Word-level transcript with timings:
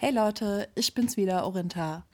Hey 0.00 0.12
Leute, 0.12 0.68
ich 0.76 0.94
bin's 0.94 1.16
wieder, 1.16 1.44
Orinta. 1.44 2.04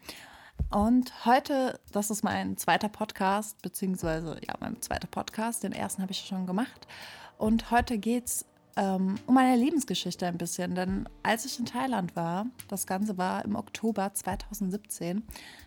Und 0.70 1.27
heute, 1.27 1.79
das 1.92 2.10
ist 2.10 2.24
mein 2.24 2.56
zweiter 2.56 2.88
Podcast, 2.88 3.60
beziehungsweise 3.60 4.41
ja, 4.48 4.54
mein 4.59 4.80
zweiter 4.80 5.06
Podcast. 5.06 5.64
Den 5.64 5.72
ersten 5.72 6.00
habe 6.00 6.10
ich 6.10 6.20
schon 6.20 6.46
gemacht. 6.46 6.88
Und 7.36 7.70
heute 7.70 7.98
geht's 7.98 8.46
ähm, 8.77 9.16
um 9.27 9.34
meine 9.34 9.62
Lebensgeschichte 9.62 10.27
ein 10.27 10.38
bisschen. 10.38 10.74
Denn 10.74 11.06
als 11.23 11.45
ich 11.45 11.59
in 11.59 11.66
Thailand 11.66 12.16
war, 12.16 12.46
das 12.68 12.86
Ganze 12.86 13.18
war 13.18 13.45
im 13.45 13.55
Oktober 13.55 14.14
2017, 14.14 15.23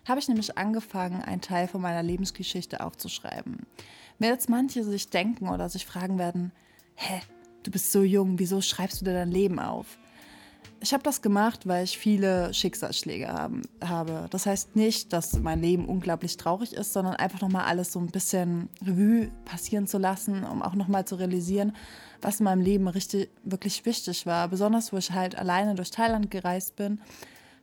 habe 0.08 0.18
ich 0.18 0.26
nämlich 0.26 0.58
angefangen, 0.58 1.22
einen 1.22 1.40
Teil 1.40 1.68
von 1.68 1.80
meiner 1.80 2.02
Lebensgeschichte 2.02 2.80
aufzuschreiben. 2.80 3.64
Wenn 4.18 4.30
jetzt 4.30 4.50
manche 4.50 4.82
sich 4.82 5.08
denken 5.08 5.48
oder 5.48 5.68
sich 5.68 5.86
fragen 5.86 6.18
werden, 6.18 6.50
hä, 6.96 7.20
du 7.62 7.70
bist 7.70 7.92
so 7.92 8.02
jung, 8.02 8.40
wieso 8.40 8.60
schreibst 8.60 9.02
du 9.02 9.04
dir 9.04 9.14
dein 9.14 9.30
Leben 9.30 9.60
auf? 9.60 9.98
Ich 10.80 10.92
habe 10.92 11.02
das 11.02 11.22
gemacht, 11.22 11.66
weil 11.66 11.84
ich 11.84 11.98
viele 11.98 12.54
Schicksalsschläge 12.54 13.28
haben, 13.28 13.62
habe. 13.84 14.26
Das 14.30 14.46
heißt 14.46 14.76
nicht, 14.76 15.12
dass 15.12 15.38
mein 15.40 15.60
Leben 15.60 15.86
unglaublich 15.86 16.36
traurig 16.36 16.72
ist, 16.72 16.92
sondern 16.92 17.16
einfach 17.16 17.40
nochmal 17.40 17.64
alles 17.64 17.92
so 17.92 17.98
ein 17.98 18.12
bisschen 18.12 18.68
Revue 18.86 19.30
passieren 19.44 19.88
zu 19.88 19.98
lassen, 19.98 20.44
um 20.44 20.62
auch 20.62 20.74
nochmal 20.74 21.04
zu 21.04 21.16
realisieren, 21.16 21.74
was 22.22 22.38
in 22.38 22.44
meinem 22.44 22.62
Leben 22.62 22.86
richtig, 22.86 23.28
wirklich 23.42 23.84
wichtig 23.86 24.24
war. 24.24 24.46
Besonders, 24.48 24.92
wo 24.92 24.98
ich 24.98 25.10
halt 25.10 25.36
alleine 25.36 25.74
durch 25.74 25.90
Thailand 25.90 26.30
gereist 26.30 26.76
bin, 26.76 27.00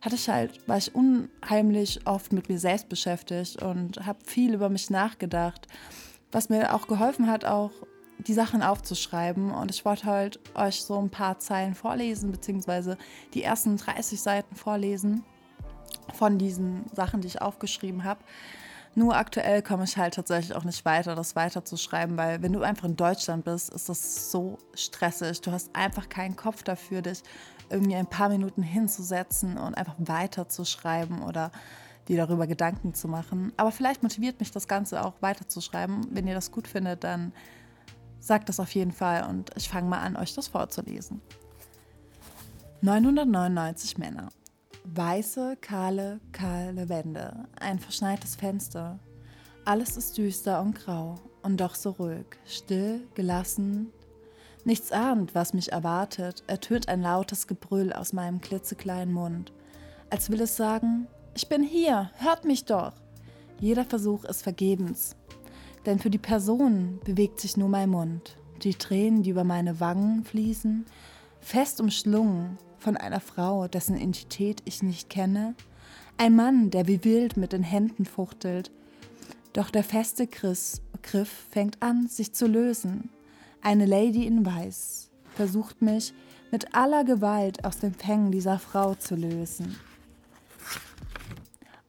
hatte 0.02 0.16
ich 0.16 0.28
halt, 0.28 0.68
war 0.68 0.76
ich 0.76 0.94
unheimlich 0.94 2.06
oft 2.06 2.32
mit 2.32 2.50
mir 2.50 2.58
selbst 2.58 2.88
beschäftigt 2.90 3.62
und 3.62 4.04
habe 4.04 4.18
viel 4.24 4.52
über 4.52 4.68
mich 4.68 4.90
nachgedacht, 4.90 5.66
was 6.32 6.50
mir 6.50 6.74
auch 6.74 6.86
geholfen 6.86 7.28
hat, 7.28 7.46
auch 7.46 7.70
die 8.18 8.34
Sachen 8.34 8.62
aufzuschreiben. 8.62 9.50
Und 9.50 9.70
ich 9.70 9.84
wollte 9.84 10.04
halt 10.06 10.40
euch 10.54 10.82
so 10.82 10.98
ein 11.00 11.10
paar 11.10 11.38
Zeilen 11.38 11.74
vorlesen, 11.74 12.30
beziehungsweise 12.30 12.96
die 13.34 13.42
ersten 13.42 13.76
30 13.76 14.20
Seiten 14.20 14.56
vorlesen 14.56 15.24
von 16.14 16.38
diesen 16.38 16.84
Sachen, 16.94 17.20
die 17.20 17.28
ich 17.28 17.42
aufgeschrieben 17.42 18.04
habe. 18.04 18.20
Nur 18.94 19.14
aktuell 19.14 19.60
komme 19.60 19.84
ich 19.84 19.98
halt 19.98 20.14
tatsächlich 20.14 20.56
auch 20.56 20.64
nicht 20.64 20.86
weiter, 20.86 21.14
das 21.14 21.36
weiterzuschreiben, 21.36 22.16
weil 22.16 22.40
wenn 22.40 22.54
du 22.54 22.62
einfach 22.62 22.84
in 22.84 22.96
Deutschland 22.96 23.44
bist, 23.44 23.68
ist 23.74 23.90
das 23.90 24.30
so 24.30 24.56
stressig. 24.72 25.42
Du 25.42 25.52
hast 25.52 25.68
einfach 25.76 26.08
keinen 26.08 26.34
Kopf 26.34 26.62
dafür, 26.62 27.02
dich 27.02 27.22
irgendwie 27.68 27.94
ein 27.94 28.06
paar 28.06 28.30
Minuten 28.30 28.62
hinzusetzen 28.62 29.58
und 29.58 29.74
einfach 29.74 29.96
weiterzuschreiben 29.98 31.22
oder 31.22 31.50
dir 32.08 32.16
darüber 32.16 32.46
Gedanken 32.46 32.94
zu 32.94 33.06
machen. 33.06 33.52
Aber 33.58 33.70
vielleicht 33.70 34.02
motiviert 34.02 34.40
mich 34.40 34.50
das 34.50 34.66
Ganze 34.66 35.04
auch 35.04 35.14
weiterzuschreiben. 35.20 36.06
Wenn 36.12 36.26
ihr 36.26 36.34
das 36.34 36.50
gut 36.50 36.66
findet, 36.66 37.04
dann 37.04 37.32
sagt 38.26 38.48
das 38.48 38.58
auf 38.58 38.74
jeden 38.74 38.90
Fall 38.90 39.28
und 39.28 39.50
ich 39.56 39.68
fange 39.68 39.88
mal 39.88 40.00
an, 40.00 40.16
euch 40.16 40.34
das 40.34 40.48
vorzulesen. 40.48 41.22
999 42.80 43.98
Männer. 43.98 44.28
Weiße, 44.84 45.56
kahle, 45.60 46.20
kahle 46.32 46.88
Wände, 46.88 47.46
ein 47.60 47.78
verschneites 47.78 48.34
Fenster. 48.34 48.98
Alles 49.64 49.96
ist 49.96 50.18
düster 50.18 50.60
und 50.60 50.74
grau 50.74 51.20
und 51.42 51.60
doch 51.60 51.74
so 51.74 51.90
ruhig, 51.90 52.26
still, 52.46 53.06
gelassen. 53.14 53.92
Nichts 54.64 54.90
ahnt, 54.90 55.34
was 55.34 55.54
mich 55.54 55.70
erwartet, 55.72 56.42
ertönt 56.48 56.88
ein 56.88 57.02
lautes 57.02 57.46
Gebrüll 57.46 57.92
aus 57.92 58.12
meinem 58.12 58.40
klitzekleinen 58.40 59.14
Mund, 59.14 59.52
als 60.10 60.30
will 60.30 60.40
es 60.40 60.56
sagen, 60.56 61.06
ich 61.34 61.48
bin 61.48 61.62
hier, 61.62 62.10
hört 62.16 62.44
mich 62.44 62.64
doch. 62.64 62.92
Jeder 63.60 63.84
Versuch 63.84 64.24
ist 64.24 64.42
vergebens, 64.42 65.16
denn 65.86 65.98
für 65.98 66.10
die 66.10 66.18
Person 66.18 66.98
bewegt 67.04 67.40
sich 67.40 67.56
nur 67.56 67.68
mein 67.68 67.90
Mund. 67.90 68.36
Die 68.62 68.74
Tränen, 68.74 69.22
die 69.22 69.30
über 69.30 69.44
meine 69.44 69.80
Wangen 69.80 70.24
fließen, 70.24 70.84
fest 71.40 71.80
umschlungen 71.80 72.58
von 72.78 72.96
einer 72.96 73.20
Frau, 73.20 73.68
dessen 73.68 73.96
Identität 73.96 74.62
ich 74.64 74.82
nicht 74.82 75.08
kenne. 75.08 75.54
Ein 76.18 76.34
Mann, 76.34 76.70
der 76.70 76.86
wie 76.86 77.04
wild 77.04 77.36
mit 77.36 77.52
den 77.52 77.62
Händen 77.62 78.04
fuchtelt. 78.04 78.70
Doch 79.52 79.70
der 79.70 79.84
feste 79.84 80.26
Griff 80.26 81.30
fängt 81.50 81.82
an, 81.82 82.08
sich 82.08 82.32
zu 82.32 82.46
lösen. 82.46 83.10
Eine 83.62 83.86
Lady 83.86 84.26
in 84.26 84.44
Weiß 84.44 85.10
versucht 85.34 85.82
mich 85.82 86.12
mit 86.50 86.74
aller 86.74 87.04
Gewalt 87.04 87.64
aus 87.64 87.78
den 87.78 87.94
Fängen 87.94 88.32
dieser 88.32 88.58
Frau 88.58 88.94
zu 88.94 89.14
lösen 89.14 89.76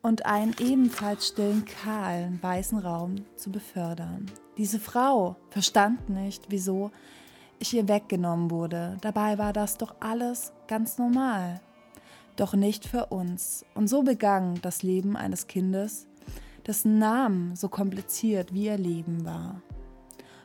und 0.07 0.25
einen 0.25 0.56
ebenfalls 0.57 1.28
stillen, 1.28 1.66
kahlen, 1.66 2.41
weißen 2.41 2.79
Raum 2.79 3.25
zu 3.35 3.51
befördern. 3.51 4.31
Diese 4.57 4.79
Frau 4.79 5.35
verstand 5.50 6.09
nicht, 6.09 6.45
wieso 6.47 6.91
ich 7.59 7.73
ihr 7.73 7.90
weggenommen 7.90 8.50
wurde. 8.50 8.95
Dabei 9.01 9.38
war 9.38 9.51
das 9.51 9.78
doch 9.78 9.95
alles 10.00 10.53
ganz 10.69 10.97
normal. 10.97 11.59
Doch 12.38 12.53
nicht 12.53 12.85
für 12.85 13.07
uns. 13.07 13.66
Und 13.75 13.90
so 13.90 14.01
begann 14.01 14.62
das 14.62 14.81
Leben 14.81 15.18
eines 15.18 15.47
Kindes, 15.47 16.07
dessen 16.66 17.00
Namen 17.00 17.57
so 17.57 17.68
kompliziert 17.68 18.53
wie 18.53 18.68
ihr 18.68 18.78
Leben 18.78 19.25
war. 19.25 19.62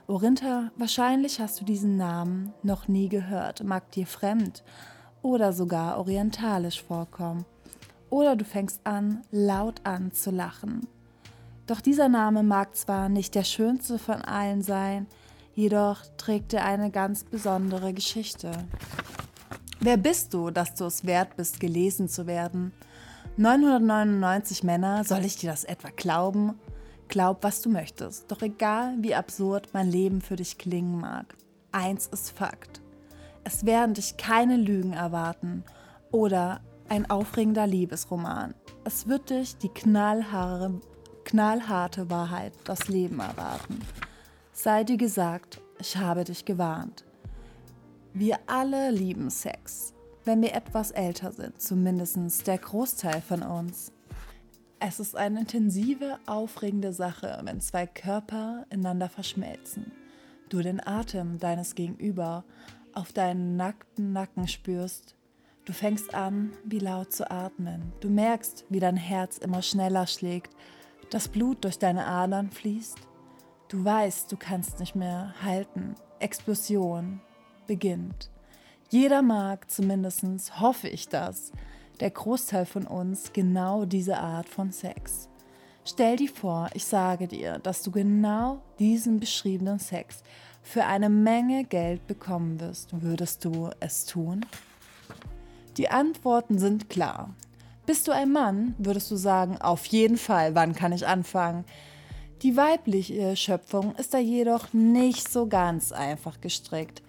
Orinta, 0.09 0.73
wahrscheinlich 0.75 1.39
hast 1.39 1.61
du 1.61 1.65
diesen 1.65 1.97
Namen 1.97 2.53
noch 2.65 2.89
nie 2.89 3.09
gehört, 3.09 3.63
mag 3.63 3.93
dir 3.93 4.09
fremd 4.09 4.65
oder 5.23 5.53
sogar 5.53 5.99
orientalisch 5.99 6.83
vorkommen. 6.83 7.45
Oder 8.13 8.37
du 8.37 8.45
fängst 8.45 8.83
an, 8.85 9.23
laut 9.31 9.81
an 9.85 10.13
zu 10.13 10.31
lachen. 10.31 10.87
Doch 11.67 11.81
dieser 11.81 12.11
Name 12.11 12.43
mag 12.43 12.77
zwar 12.77 13.09
nicht 13.09 13.35
der 13.35 13.43
schönste 13.43 13.99
von 13.99 14.21
allen 14.21 14.61
sein, 14.61 15.07
jedoch 15.55 16.03
trägt 16.19 16.53
er 16.53 16.67
eine 16.67 16.91
ganz 16.91 17.25
besondere 17.25 17.95
Geschichte. 17.95 18.53
Wer 19.81 19.97
bist 19.97 20.35
du, 20.35 20.51
dass 20.51 20.75
du 20.75 20.85
es 20.85 21.07
wert 21.07 21.37
bist, 21.37 21.59
gelesen 21.59 22.07
zu 22.07 22.27
werden? 22.27 22.75
999 23.39 24.63
Männer, 24.63 25.05
soll 25.05 25.25
ich 25.25 25.37
dir 25.37 25.51
das 25.51 25.65
etwa 25.65 25.89
glauben? 25.89 26.59
Glaub, 27.09 27.43
was 27.43 27.63
du 27.63 27.71
möchtest, 27.71 28.31
doch 28.31 28.43
egal 28.43 28.95
wie 28.99 29.15
absurd 29.15 29.71
mein 29.73 29.91
Leben 29.91 30.21
für 30.21 30.37
dich 30.37 30.59
klingen 30.59 31.01
mag. 31.01 31.35
Eins 31.73 32.09
ist 32.09 32.31
Fakt. 32.31 32.83
Es 33.43 33.65
werden 33.65 33.95
dich 33.95 34.19
keine 34.19 34.59
Lügen 34.59 34.93
erwarten 34.93 35.65
oder 36.11 36.61
ein 36.93 37.09
aufregender 37.09 37.67
Liebesroman. 37.67 38.55
Es 38.85 39.09
wird 39.09 39.31
dich 39.31 39.57
die 39.57 39.71
knallharte, 39.71 40.79
knallharte 41.25 42.11
Wahrheit, 42.11 42.53
das 42.65 42.89
Leben 42.89 43.19
erwarten. 43.21 43.81
Sei 44.53 44.85
dir 44.85 44.99
gesagt, 44.99 45.63
ich 45.81 45.97
habe 45.97 46.25
dich 46.25 46.45
gewarnt. 46.45 47.07
Wir 48.13 48.39
alle 48.47 48.91
lieben 48.91 49.31
Sex, 49.31 49.95
wenn 50.27 50.43
wir 50.43 50.55
etwas 50.55 50.91
älter 50.91 51.33
sind, 51.33 51.63
zumindest 51.63 52.47
der 52.47 52.59
Großteil 52.59 53.23
von 53.23 53.43
uns. 53.43 53.91
Es 54.79 55.01
ist 55.01 55.17
eine 55.17 55.41
intensive, 55.41 56.19
aufregende 56.27 56.93
Sache, 56.93 57.41
wenn 57.45 57.63
zwei 57.63 57.87
Körper 57.87 58.67
ineinander 58.69 59.09
verschmelzen. 59.09 59.93
Du 60.51 60.61
den 60.61 60.87
Atem 60.87 61.39
deines 61.39 61.75
Gegenüber 61.75 62.45
auf 62.93 63.15
deinen 63.15 63.57
nackten 63.57 64.13
Nacken 64.13 64.47
spürst 64.47 65.17
Du 65.65 65.73
fängst 65.73 66.13
an, 66.15 66.53
wie 66.65 66.81
laut 66.81 67.13
zu 67.13 67.31
atmen. 67.31 67.93
Du 68.01 68.11
merkst, 68.11 68.65
wie 68.69 68.81
dein 68.81 68.97
Herz 68.97 69.39
immer 69.39 69.63
schneller 69.63 70.09
schlägt, 70.09 70.57
das 71.11 71.29
Blut 71.29 71.63
durch 71.65 71.79
deine 71.79 72.07
Adern 72.07 72.51
fließt. 72.51 72.99
Du 73.69 73.85
weißt, 73.85 74.33
du 74.33 74.37
kannst 74.37 74.81
nicht 74.81 74.97
mehr 74.97 75.35
halten. 75.43 75.95
Explosion 76.19 77.21
beginnt. 77.67 78.31
Jeder 78.91 79.23
mag, 79.23 79.71
zumindest 79.71 80.61
hoffe 80.61 80.89
ich 80.89 81.09
das, 81.09 81.53
der 82.01 82.11
Großteil 82.11 82.67
von 82.67 82.87
uns 82.87 83.33
genau 83.33 83.85
diese 83.85 84.19
Art 84.19 84.49
von 84.49 84.73
Sex. 84.73 85.29
Stell 85.85 86.17
dir 86.17 86.29
vor, 86.29 86.71
ich 86.75 86.85
sage 86.85 87.29
dir, 87.29 87.59
dass 87.61 87.83
du 87.83 87.93
genau 87.93 88.63
diesen 88.79 89.21
beschriebenen 89.21 89.79
Sex 89.79 90.23
für 90.63 90.85
eine 90.85 91.09
Menge 91.09 91.65
Geld 91.65 92.07
bekommen 92.07 92.61
wirst. 92.61 93.01
Würdest 93.01 93.45
du 93.45 93.71
es 93.81 94.07
tun? 94.07 94.45
Die 95.79 95.89
Antworten 95.89 96.59
sind 96.59 96.91
klar. 96.91 97.35
Bist 97.87 98.07
du 98.07 98.13
ein 98.13 98.31
Mann, 98.31 98.75
würdest 98.79 99.11
du 99.11 99.17
sagen, 99.17 99.57
auf 99.61 99.87
jeden 99.87 100.19
Fall, 100.19 100.55
wann 100.55 100.75
kann 100.75 100.93
ich 100.93 101.07
anfangen? 101.07 101.65
Die 102.43 102.57
weibliche 102.57 103.37
Schöpfung 103.37 103.95
ist 103.97 104.13
da 104.13 104.19
jedoch 104.19 104.73
nicht 104.73 105.33
so 105.33 105.47
ganz 105.47 105.93
einfach 105.93 106.41
gestrickt. 106.41 107.03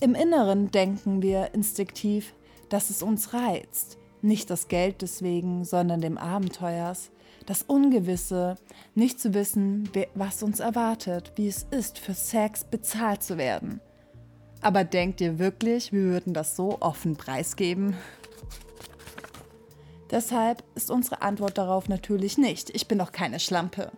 Im 0.00 0.14
Inneren 0.14 0.70
denken 0.70 1.22
wir 1.22 1.54
instinktiv, 1.54 2.34
dass 2.68 2.90
es 2.90 3.02
uns 3.02 3.32
reizt. 3.32 3.96
Nicht 4.20 4.50
das 4.50 4.68
Geld 4.68 5.00
deswegen, 5.00 5.64
sondern 5.64 6.00
dem 6.00 6.18
Abenteuers. 6.18 7.10
Das 7.46 7.62
Ungewisse, 7.62 8.56
nicht 8.94 9.18
zu 9.20 9.32
wissen, 9.32 9.88
was 10.14 10.42
uns 10.42 10.60
erwartet, 10.60 11.32
wie 11.36 11.48
es 11.48 11.66
ist, 11.70 11.98
für 11.98 12.14
Sex 12.14 12.64
bezahlt 12.64 13.22
zu 13.22 13.38
werden. 13.38 13.80
Aber 14.64 14.82
denkt 14.82 15.20
ihr 15.20 15.38
wirklich, 15.38 15.92
wir 15.92 16.04
würden 16.04 16.32
das 16.32 16.56
so 16.56 16.80
offen 16.80 17.16
preisgeben? 17.16 17.98
Deshalb 20.10 20.64
ist 20.74 20.90
unsere 20.90 21.20
Antwort 21.20 21.58
darauf 21.58 21.90
natürlich 21.90 22.38
nicht. 22.38 22.70
Ich 22.70 22.88
bin 22.88 22.96
doch 22.96 23.12
keine 23.12 23.40
Schlampe. 23.40 23.92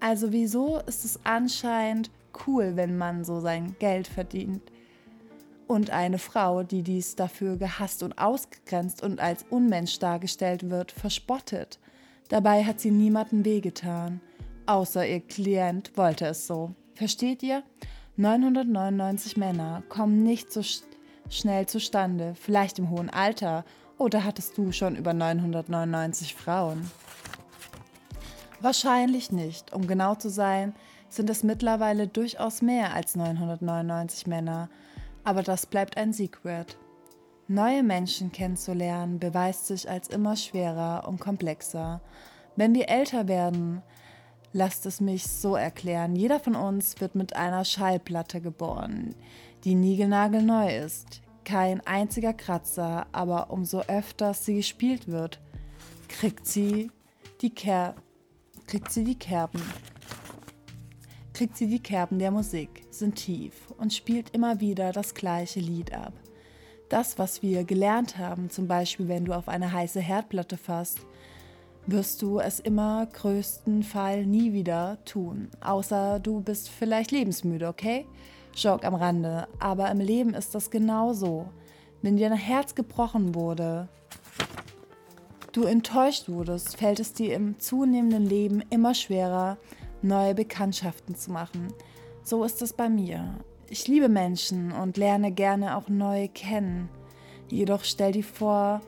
Also 0.00 0.30
wieso 0.30 0.78
ist 0.80 1.06
es 1.06 1.20
anscheinend 1.24 2.10
cool, 2.46 2.76
wenn 2.76 2.98
man 2.98 3.24
so 3.24 3.40
sein 3.40 3.76
Geld 3.78 4.06
verdient? 4.06 4.60
Und 5.68 5.88
eine 5.88 6.18
Frau, 6.18 6.64
die 6.64 6.82
dies 6.82 7.16
dafür 7.16 7.56
gehasst 7.56 8.02
und 8.02 8.18
ausgegrenzt 8.18 9.02
und 9.02 9.20
als 9.20 9.46
Unmensch 9.48 9.98
dargestellt 10.00 10.68
wird, 10.68 10.92
verspottet. 10.92 11.78
Dabei 12.28 12.64
hat 12.64 12.78
sie 12.78 12.90
niemandem 12.90 13.46
wehgetan, 13.46 14.20
außer 14.66 15.06
ihr 15.06 15.20
Klient 15.20 15.96
wollte 15.96 16.26
es 16.26 16.46
so. 16.46 16.74
Versteht 16.94 17.42
ihr? 17.42 17.62
999 18.16 19.36
Männer 19.36 19.82
kommen 19.88 20.22
nicht 20.22 20.52
so 20.52 20.62
sch 20.62 20.82
schnell 21.30 21.66
zustande, 21.66 22.34
vielleicht 22.34 22.78
im 22.78 22.90
hohen 22.90 23.10
Alter, 23.10 23.64
oder 23.98 24.24
hattest 24.24 24.56
du 24.56 24.70
schon 24.70 24.94
über 24.94 25.12
999 25.12 26.34
Frauen? 26.34 26.88
Wahrscheinlich 28.60 29.32
nicht. 29.32 29.72
Um 29.72 29.86
genau 29.86 30.14
zu 30.14 30.28
sein, 30.28 30.74
sind 31.08 31.28
es 31.28 31.42
mittlerweile 31.42 32.06
durchaus 32.06 32.62
mehr 32.62 32.94
als 32.94 33.16
999 33.16 34.26
Männer, 34.26 34.68
aber 35.24 35.42
das 35.42 35.66
bleibt 35.66 35.96
ein 35.96 36.12
Secret. 36.12 36.76
Neue 37.48 37.82
Menschen 37.82 38.30
kennenzulernen 38.30 39.18
beweist 39.18 39.66
sich 39.66 39.90
als 39.90 40.08
immer 40.08 40.36
schwerer 40.36 41.08
und 41.08 41.20
komplexer. 41.20 42.00
Wenn 42.54 42.74
wir 42.74 42.88
älter 42.88 43.26
werden, 43.26 43.82
lasst 44.54 44.86
es 44.86 45.02
mich 45.02 45.24
so 45.26 45.56
erklären, 45.56 46.16
jeder 46.16 46.40
von 46.40 46.54
uns 46.54 47.00
wird 47.02 47.14
mit 47.14 47.36
einer 47.36 47.66
Schallplatte 47.66 48.40
geboren, 48.40 49.14
die 49.64 49.74
niegelnagelneu 49.74 50.74
ist. 50.74 51.20
Kein 51.44 51.86
einziger 51.86 52.32
Kratzer, 52.32 53.06
aber 53.12 53.50
umso 53.50 53.80
öfter 53.80 54.32
sie 54.32 54.54
gespielt 54.54 55.08
wird, 55.08 55.40
kriegt 56.08 56.46
sie 56.46 56.90
die, 57.42 57.50
Ker 57.50 57.94
kriegt 58.66 58.90
sie 58.90 59.04
die 59.04 59.18
Kerben 59.18 59.60
kriegt 61.34 61.56
sie 61.56 61.66
die 61.66 61.80
Kerben 61.80 62.20
der 62.20 62.30
Musik, 62.30 62.86
sind 62.90 63.16
tief 63.16 63.54
und 63.76 63.92
spielt 63.92 64.30
immer 64.30 64.60
wieder 64.60 64.92
das 64.92 65.14
gleiche 65.14 65.58
Lied 65.58 65.92
ab. 65.92 66.12
Das, 66.88 67.18
was 67.18 67.42
wir 67.42 67.64
gelernt 67.64 68.18
haben, 68.18 68.50
zum 68.50 68.68
Beispiel 68.68 69.08
wenn 69.08 69.24
du 69.24 69.32
auf 69.32 69.48
eine 69.48 69.72
heiße 69.72 70.00
Herdplatte 70.00 70.56
fasst, 70.56 71.00
wirst 71.86 72.22
du 72.22 72.38
es 72.38 72.60
immer 72.60 73.06
größten 73.06 73.82
Fall 73.82 74.26
nie 74.26 74.52
wieder 74.52 74.98
tun. 75.04 75.48
Außer 75.60 76.18
du 76.20 76.40
bist 76.40 76.68
vielleicht 76.68 77.10
lebensmüde, 77.10 77.68
okay? 77.68 78.06
Schock 78.54 78.84
am 78.84 78.94
Rande. 78.94 79.48
Aber 79.58 79.90
im 79.90 80.00
Leben 80.00 80.34
ist 80.34 80.54
das 80.54 80.70
genauso. 80.70 81.46
Wenn 82.02 82.16
dir 82.16 82.30
ein 82.30 82.36
Herz 82.36 82.74
gebrochen 82.74 83.34
wurde, 83.34 83.88
du 85.52 85.64
enttäuscht 85.64 86.28
wurdest, 86.28 86.76
fällt 86.76 87.00
es 87.00 87.12
dir 87.12 87.34
im 87.34 87.58
zunehmenden 87.58 88.26
Leben 88.26 88.62
immer 88.70 88.94
schwerer, 88.94 89.58
neue 90.02 90.34
Bekanntschaften 90.34 91.14
zu 91.14 91.32
machen. 91.32 91.68
So 92.22 92.44
ist 92.44 92.62
es 92.62 92.72
bei 92.72 92.88
mir. 92.88 93.34
Ich 93.68 93.88
liebe 93.88 94.08
Menschen 94.08 94.72
und 94.72 94.96
lerne 94.96 95.32
gerne 95.32 95.76
auch 95.76 95.88
neue 95.88 96.28
kennen. 96.28 96.88
Jedoch 97.48 97.84
stell 97.84 98.12
dir 98.12 98.24
vor, 98.24 98.80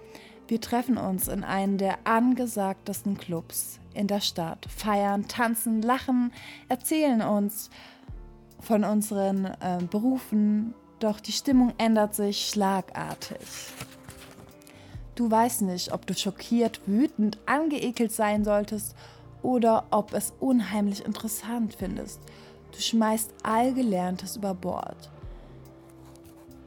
wir 0.49 0.61
treffen 0.61 0.97
uns 0.97 1.29
in 1.29 1.45
einem 1.45 1.79
der 1.79 1.99
angesagtesten 2.05 3.19
Clubs 3.19 3.81
in 3.95 4.07
der 4.07 4.21
Stadt, 4.21 4.67
feiern, 4.69 5.27
tanzen, 5.27 5.83
lachen, 5.83 6.33
erzählen 6.69 7.23
uns 7.23 7.71
von 8.61 8.85
unseren 8.85 9.47
äh, 9.47 9.79
Berufen, 9.91 10.75
doch 10.99 11.21
die 11.21 11.33
Stimmung 11.33 11.73
ändert 11.79 12.15
sich 12.15 12.47
schlagartig. 12.47 13.39
Du 15.15 15.31
weißt 15.31 15.63
nicht, 15.63 15.93
ob 15.93 16.07
du 16.07 16.15
schockiert, 16.15 16.81
wütend, 16.87 17.39
angeekelt 17.47 18.13
sein 18.13 18.45
solltest 18.45 18.95
oder 19.43 19.87
ob 19.91 20.13
es 20.13 20.35
unheimlich 20.41 21.05
interessant 21.05 21.75
findest. 21.75 22.21
Du 22.73 22.81
schmeißt 22.81 23.33
all 23.43 23.73
Gelerntes 23.73 24.37
über 24.37 24.55
Bord. 24.55 25.11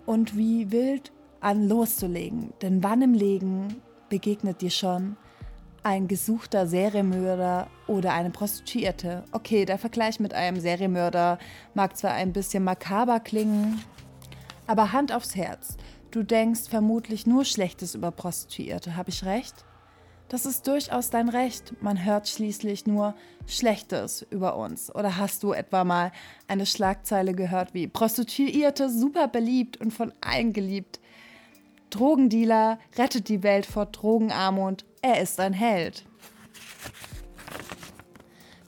Und 0.06 0.36
wie 0.36 0.72
wild 0.72 1.12
an 1.42 1.68
loszulegen, 1.68 2.54
denn 2.62 2.84
wann 2.84 3.02
im 3.02 3.14
Legen 3.14 3.82
begegnet 4.10 4.62
dir 4.62 4.72
schon 4.72 5.18
ein 5.84 6.08
gesuchter 6.08 6.68
Serienmörder 6.68 7.68
oder 7.88 8.14
eine 8.14 8.30
Prostituierte? 8.30 9.24
Okay, 9.32 9.66
der 9.66 9.78
Vergleich 9.78 10.20
mit 10.20 10.34
einem 10.34 10.60
Serienmörder 10.60 11.40
mag 11.74 11.96
zwar 11.98 12.12
ein 12.12 12.34
bisschen 12.34 12.64
makaber 12.64 13.20
klingen, 13.20 13.82
aber 14.68 14.92
Hand 14.92 15.14
aufs 15.14 15.36
Herz, 15.36 15.78
du 16.12 16.24
denkst 16.24 16.70
vermutlich 16.70 17.26
nur 17.26 17.46
Schlechtes 17.46 17.96
über 17.96 18.12
Prostituierte, 18.12 18.96
habe 18.96 19.10
ich 19.10 19.26
recht? 19.26 19.66
Das 20.30 20.46
ist 20.46 20.68
durchaus 20.68 21.10
dein 21.10 21.28
Recht. 21.28 21.74
Man 21.82 22.06
hört 22.06 22.30
schließlich 22.30 22.86
nur 22.86 23.16
Schlechtes 23.48 24.22
über 24.30 24.58
uns. 24.58 24.94
Oder 24.94 25.18
hast 25.18 25.42
du 25.42 25.54
etwa 25.54 25.84
mal 25.84 26.12
eine 26.48 26.68
Schlagzeile 26.68 27.34
gehört 27.34 27.74
wie 27.74 27.88
Prostituierte 27.88 28.92
super 28.92 29.28
beliebt 29.28 29.78
und 29.78 29.92
von 29.92 30.14
allen 30.22 30.54
geliebt? 30.54 31.00
Drogendealer 31.90 32.80
rettet 32.98 33.30
die 33.30 33.44
Welt 33.44 33.66
vor 33.66 33.88
Drogenarmut. 33.88 34.86
Er 35.02 35.22
ist 35.22 35.40
ein 35.40 35.54
Held. 35.54 36.06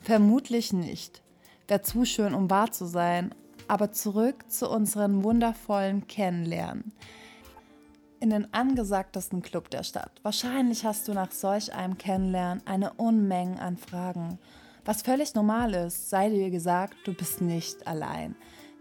Vermutlich 0.02 0.72
nicht. 0.72 1.22
Wäre 1.68 1.82
zu 1.82 2.04
schön, 2.04 2.34
um 2.34 2.50
wahr 2.50 2.70
zu 2.72 2.86
sein. 2.86 3.34
Aber 3.68 3.92
zurück 3.92 4.50
zu 4.50 4.68
unseren 4.68 5.24
wundervollen 5.24 6.06
Kennenlernen 6.06 6.92
in 8.22 8.30
den 8.30 8.54
angesagtesten 8.54 9.42
Club 9.42 9.68
der 9.70 9.82
Stadt. 9.82 10.12
Wahrscheinlich 10.22 10.84
hast 10.84 11.08
du 11.08 11.12
nach 11.12 11.32
solch 11.32 11.74
einem 11.74 11.98
Kennenlernen 11.98 12.64
eine 12.66 12.92
Unmenge 12.92 13.60
an 13.60 13.76
Fragen. 13.76 14.38
Was 14.84 15.02
völlig 15.02 15.34
normal 15.34 15.74
ist, 15.74 16.08
sei 16.08 16.28
dir 16.30 16.50
gesagt, 16.50 16.94
du 17.04 17.14
bist 17.14 17.40
nicht 17.40 17.84
allein. 17.84 18.36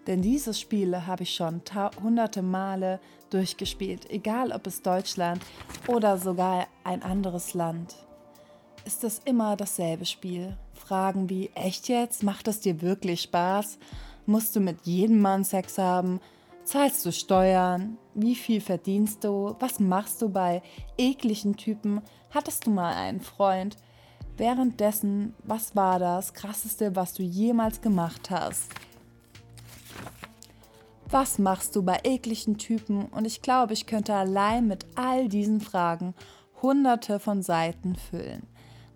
Denn 0.07 0.21
diese 0.21 0.53
Spiele 0.53 1.06
habe 1.06 1.24
ich 1.24 1.36
schon 1.36 1.62
hunderte 2.01 2.42
Male 2.42 3.00
durchgespielt, 3.30 4.09
egal 4.09 4.51
ob 4.51 4.68
es 4.68 4.81
Deutschland 4.81 5.42
oder 5.88 6.18
sogar 6.18 6.68
ein 6.83 7.03
anderes 7.03 7.53
Land. 7.53 7.95
Ist 8.83 9.03
es 9.03 9.19
immer 9.25 9.56
dasselbe 9.56 10.06
Spiel? 10.06 10.57
Fragen 10.74 11.30
wie, 11.30 11.51
echt 11.53 11.88
jetzt? 11.88 12.24
Macht 12.24 12.48
es 12.48 12.62
dir 12.62 12.81
wirklich 12.81 13.21
Spaß? 13.21 13.77
Musst 14.25 14.56
du 14.56 14.59
mit 14.59 14.86
jedem 14.86 15.21
Mann 15.21 15.44
Sex 15.44 15.77
haben? 15.77 16.19
Zahlst 16.63 17.06
du 17.06 17.12
Steuern? 17.12 17.97
Wie 18.15 18.36
viel 18.36 18.59
verdienst 18.59 19.24
du? 19.24 19.56
Was 19.59 19.80
machst 19.80 20.21
du 20.21 20.30
bei 20.30 20.63
ekligen 20.97 21.57
Typen? 21.57 22.01
Hattest 22.31 22.65
du 22.65 22.71
mal 22.71 22.94
einen 22.94 23.21
Freund? 23.21 23.77
Währenddessen, 24.38 25.36
was 25.44 25.75
war 25.75 26.00
das 26.00 26.33
Krasseste, 26.33 26.95
was 26.95 27.14
du 27.14 27.21
jemals 27.21 27.81
gemacht 27.81 28.30
hast? 28.31 28.71
Was 31.11 31.39
machst 31.39 31.75
du 31.75 31.83
bei 31.83 31.99
ekligen 32.06 32.57
Typen? 32.57 33.07
Und 33.07 33.25
ich 33.25 33.41
glaube, 33.41 33.73
ich 33.73 33.85
könnte 33.85 34.13
allein 34.13 34.65
mit 34.65 34.85
all 34.95 35.27
diesen 35.27 35.59
Fragen 35.59 36.15
hunderte 36.61 37.19
von 37.19 37.41
Seiten 37.41 37.97
füllen. 37.97 38.47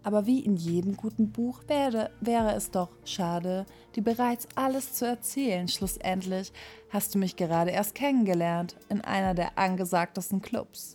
Aber 0.01 0.25
wie 0.25 0.39
in 0.39 0.55
jedem 0.55 0.95
guten 0.95 1.33
Buch 1.33 1.63
wäre, 1.67 2.11
wäre 2.21 2.53
es 2.53 2.71
doch 2.71 2.87
schade, 3.03 3.65
dir 3.97 4.03
bereits 4.03 4.47
alles 4.55 4.93
zu 4.93 5.05
erzählen. 5.05 5.67
Schlussendlich 5.67 6.53
hast 6.89 7.13
du 7.13 7.19
mich 7.19 7.35
gerade 7.35 7.71
erst 7.71 7.95
kennengelernt 7.95 8.77
in 8.87 9.01
einer 9.01 9.33
der 9.33 9.57
angesagtesten 9.57 10.41
Clubs. 10.41 10.93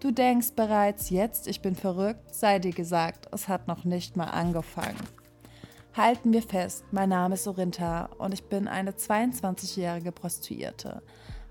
Du 0.00 0.12
denkst 0.12 0.52
bereits 0.56 1.10
jetzt, 1.10 1.46
ich 1.46 1.60
bin 1.60 1.74
verrückt, 1.74 2.34
sei 2.34 2.58
dir 2.58 2.72
gesagt, 2.72 3.28
es 3.32 3.48
hat 3.48 3.68
noch 3.68 3.84
nicht 3.84 4.16
mal 4.16 4.28
angefangen. 4.28 4.96
Halten 5.94 6.32
wir 6.32 6.42
fest, 6.42 6.84
mein 6.92 7.08
Name 7.08 7.34
ist 7.34 7.48
Orinta 7.48 8.10
und 8.18 8.32
ich 8.32 8.44
bin 8.44 8.68
eine 8.68 8.92
22-jährige 8.92 10.12
Prostituierte. 10.12 11.02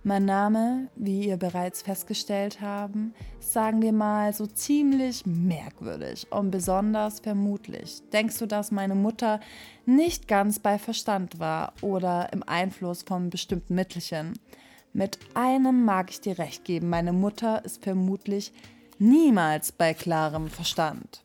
Mein 0.03 0.23
Name, 0.23 0.87
wie 0.95 1.27
ihr 1.27 1.35
bereits 1.35 1.81
festgestellt 1.81 2.61
haben, 2.61 3.13
sagen 3.41 3.81
wir 3.81 3.91
mal 3.91 4.31
so 4.31 4.45
ziemlich 4.45 5.25
merkwürdig 5.25 6.27
und 6.31 6.49
besonders 6.49 7.19
vermutlich. 7.19 8.01
Denkst 8.13 8.37
du, 8.37 8.45
dass 8.45 8.71
meine 8.71 8.95
Mutter 8.95 9.41
nicht 9.85 10.29
ganz 10.29 10.59
bei 10.59 10.79
Verstand 10.79 11.39
war 11.39 11.73
oder 11.81 12.31
im 12.31 12.41
Einfluss 12.43 13.03
von 13.03 13.29
bestimmten 13.29 13.75
Mittelchen? 13.75 14.39
Mit 14.93 15.19
einem 15.33 15.83
mag 15.83 16.09
ich 16.09 16.21
dir 16.21 16.39
recht 16.39 16.63
geben, 16.63 16.87
meine 16.89 17.11
Mutter 17.11 17.65
ist 17.65 17.83
vermutlich 17.83 18.53
niemals 18.99 19.73
bei 19.73 19.93
klarem 19.93 20.47
Verstand. 20.47 21.21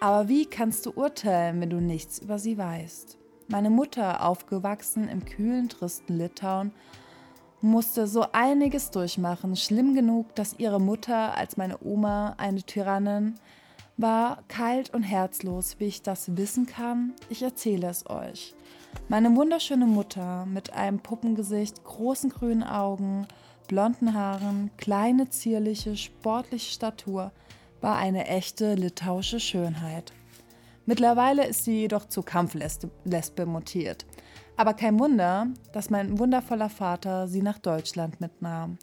Aber 0.00 0.28
wie 0.28 0.46
kannst 0.46 0.86
du 0.86 0.90
urteilen, 0.90 1.60
wenn 1.60 1.70
du 1.70 1.80
nichts 1.80 2.20
über 2.20 2.38
sie 2.38 2.56
weißt? 2.56 3.18
Meine 3.48 3.70
Mutter, 3.70 4.24
aufgewachsen 4.24 5.08
im 5.08 5.24
kühlen, 5.24 5.68
tristen 5.68 6.16
Litauen, 6.18 6.72
musste 7.60 8.06
so 8.06 8.26
einiges 8.32 8.92
durchmachen, 8.92 9.56
schlimm 9.56 9.94
genug, 9.94 10.34
dass 10.36 10.58
ihre 10.58 10.80
Mutter 10.80 11.36
als 11.36 11.56
meine 11.56 11.78
Oma 11.82 12.34
eine 12.38 12.62
Tyrannin 12.62 13.34
war, 13.96 14.44
kalt 14.46 14.94
und 14.94 15.02
herzlos, 15.02 15.80
wie 15.80 15.86
ich 15.86 16.02
das 16.02 16.36
wissen 16.36 16.66
kann, 16.66 17.14
ich 17.28 17.42
erzähle 17.42 17.88
es 17.88 18.08
euch. 18.08 18.54
Meine 19.08 19.34
wunderschöne 19.34 19.86
Mutter 19.86 20.46
mit 20.46 20.72
einem 20.72 21.00
Puppengesicht, 21.00 21.82
großen 21.82 22.30
grünen 22.30 22.62
Augen, 22.62 23.26
blonden 23.66 24.14
Haaren, 24.14 24.70
kleine, 24.76 25.28
zierliche, 25.28 25.96
sportliche 25.96 26.72
Statur, 26.72 27.32
war 27.80 27.96
eine 27.96 28.26
echte 28.26 28.74
litauische 28.74 29.40
Schönheit. 29.40 30.12
Mittlerweile 30.86 31.46
ist 31.46 31.64
sie 31.64 31.80
jedoch 31.80 32.06
zur 32.06 32.24
Kampflesbe 32.24 33.46
mutiert. 33.46 34.06
Aber 34.56 34.74
kein 34.74 34.98
Wunder, 34.98 35.48
dass 35.72 35.90
mein 35.90 36.18
wundervoller 36.18 36.70
Vater 36.70 37.28
sie 37.28 37.42
nach 37.42 37.58
Deutschland 37.58 38.20
mitnahm. 38.20 38.78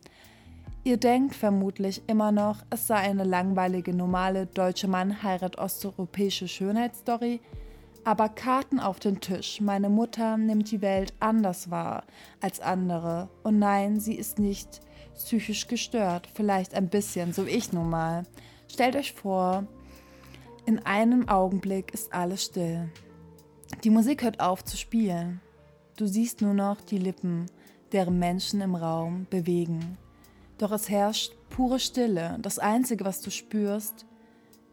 Ihr 0.84 0.98
denkt 0.98 1.36
vermutlich 1.36 2.04
immer 2.06 2.32
noch, 2.32 2.64
es 2.70 2.86
sei 2.86 2.98
eine 2.98 3.24
langweilige, 3.24 3.92
normale 3.92 4.46
deutsche 4.46 4.88
Mann 4.88 5.24
heirat 5.24 5.58
osteuropäische 5.58 6.48
Schönheitsstory. 6.48 7.42
Aber 8.04 8.30
Karten 8.30 8.80
auf 8.80 9.00
den 9.00 9.20
Tisch. 9.20 9.60
Meine 9.62 9.90
Mutter 9.90 10.38
nimmt 10.38 10.70
die 10.70 10.84
Welt 10.84 11.12
anders 11.20 11.72
wahr 11.72 12.04
als 12.40 12.60
andere. 12.60 13.30
Und 13.42 13.58
nein, 13.58 14.00
sie 14.00 14.14
ist 14.14 14.38
nicht 14.38 14.80
psychisch 15.16 15.68
gestört. 15.68 16.30
Vielleicht 16.36 16.75
ein 16.75 16.88
bisschen, 16.88 17.34
so 17.34 17.46
ich 17.46 17.74
nun 17.74 17.90
mal. 17.90 18.22
Stellt 18.75 18.98
euch 18.98 19.13
vor, 19.13 19.65
in 20.65 20.79
einem 20.79 21.29
Augenblick 21.29 21.94
ist 21.94 22.12
alles 22.12 22.44
still. 22.44 22.89
Die 23.86 23.89
Musik 23.89 24.22
hört 24.22 24.41
auf 24.41 24.65
zu 24.65 24.75
spielen. 24.75 25.39
Du 25.96 26.08
siehst 26.08 26.41
nur 26.41 26.53
noch 26.53 26.82
die 26.82 26.98
Lippen, 26.98 27.46
deren 27.94 28.20
Menschen 28.20 28.60
im 28.60 28.75
Raum 28.75 29.27
bewegen. 29.29 29.98
Doch 30.58 30.74
es 30.74 30.89
herrscht 30.89 31.32
pure 31.50 31.79
Stille. 31.79 32.38
Das 32.41 32.60
Einzige, 32.60 33.05
was 33.05 33.22
du 33.22 33.29
spürst, 33.29 34.05